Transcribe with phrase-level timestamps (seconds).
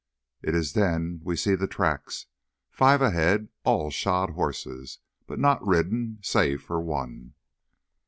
[0.41, 6.81] "It is then we see the tracks—five ahead—all shod horses, but not ridden, save for
[6.81, 7.35] one."